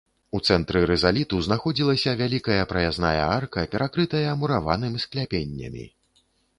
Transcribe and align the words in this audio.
У 0.37 0.39
цэнтры 0.53 0.79
рызаліту 0.91 1.41
знаходзілася 1.49 2.15
вялікая 2.23 2.59
праязная 2.73 3.15
арка, 3.37 3.69
перакрытая 3.77 4.29
мураваным 4.43 5.01
скляпеннямі. 5.09 5.91